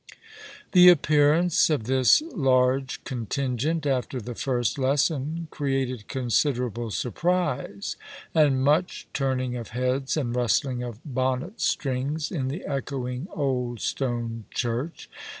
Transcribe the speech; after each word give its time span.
The 0.71 0.89
appearance 0.89 1.69
of 1.69 1.83
this 1.83 2.23
largo 2.35 2.95
contingent 3.03 3.85
after 3.85 4.19
the 4.19 4.33
first 4.33 4.79
lesson 4.79 5.47
created 5.51 6.07
considerable 6.07 6.89
surprise, 6.89 7.97
and 8.33 8.63
much 8.63 9.05
turning 9.13 9.55
of 9.55 9.67
heads 9.77 10.17
and 10.17 10.35
rustling 10.35 10.81
of 10.81 10.97
bonnet 11.05 11.61
strings 11.61 12.31
in 12.31 12.47
the 12.47 12.65
echoing 12.65 13.27
old 13.31 13.79
stone 13.79 14.45
church. 14.49 15.07